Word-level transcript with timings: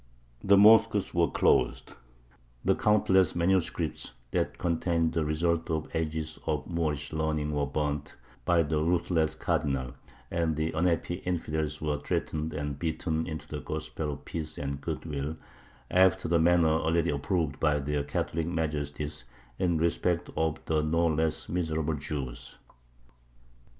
The 0.43 0.57
mosques 0.57 1.13
were 1.13 1.29
closed, 1.29 1.93
the 2.65 2.73
countless 2.73 3.35
manuscripts 3.35 4.15
that 4.31 4.57
contained 4.57 5.13
the 5.13 5.23
results 5.23 5.69
of 5.69 5.95
ages 5.95 6.39
of 6.47 6.65
Moorish 6.65 7.13
learning 7.13 7.51
were 7.51 7.67
burnt 7.67 8.15
by 8.43 8.63
the 8.63 8.81
ruthless 8.83 9.35
Cardinal, 9.35 9.93
and 10.31 10.55
the 10.55 10.71
unhappy 10.71 11.17
"infidels" 11.23 11.81
were 11.81 11.99
threatened 11.99 12.51
and 12.51 12.79
beaten 12.79 13.27
into 13.27 13.47
the 13.47 13.59
Gospel 13.59 14.13
of 14.13 14.25
Peace 14.25 14.57
and 14.57 14.81
Goodwill 14.81 15.37
after 15.91 16.27
the 16.27 16.39
manner 16.39 16.67
already 16.79 17.11
approved 17.11 17.59
by 17.59 17.77
their 17.77 18.01
Catholic 18.03 18.47
Majesties 18.47 19.25
in 19.59 19.77
respect 19.77 20.31
of 20.35 20.57
the 20.65 20.81
no 20.81 21.05
less 21.05 21.47
miserable 21.47 21.93
Jews. 21.93 22.57